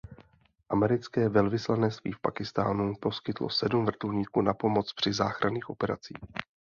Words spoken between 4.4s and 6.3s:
na pomoc při záchranných operacích.